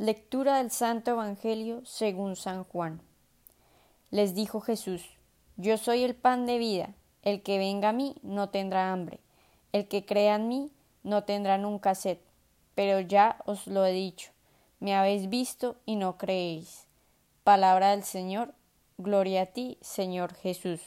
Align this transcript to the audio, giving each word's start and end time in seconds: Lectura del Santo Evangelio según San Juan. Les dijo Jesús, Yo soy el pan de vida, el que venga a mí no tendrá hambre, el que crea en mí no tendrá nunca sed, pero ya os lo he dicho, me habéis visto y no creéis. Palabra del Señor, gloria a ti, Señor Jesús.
Lectura 0.00 0.58
del 0.58 0.70
Santo 0.70 1.10
Evangelio 1.10 1.82
según 1.84 2.36
San 2.36 2.62
Juan. 2.62 3.02
Les 4.12 4.32
dijo 4.32 4.60
Jesús, 4.60 5.02
Yo 5.56 5.76
soy 5.76 6.04
el 6.04 6.14
pan 6.14 6.46
de 6.46 6.56
vida, 6.56 6.94
el 7.24 7.42
que 7.42 7.58
venga 7.58 7.88
a 7.88 7.92
mí 7.92 8.14
no 8.22 8.48
tendrá 8.48 8.92
hambre, 8.92 9.18
el 9.72 9.88
que 9.88 10.06
crea 10.06 10.36
en 10.36 10.46
mí 10.46 10.70
no 11.02 11.24
tendrá 11.24 11.58
nunca 11.58 11.96
sed, 11.96 12.18
pero 12.76 13.00
ya 13.00 13.42
os 13.44 13.66
lo 13.66 13.84
he 13.84 13.92
dicho, 13.92 14.30
me 14.78 14.94
habéis 14.94 15.28
visto 15.28 15.74
y 15.84 15.96
no 15.96 16.16
creéis. 16.16 16.86
Palabra 17.42 17.90
del 17.90 18.04
Señor, 18.04 18.54
gloria 18.98 19.42
a 19.42 19.46
ti, 19.46 19.78
Señor 19.80 20.32
Jesús. 20.32 20.80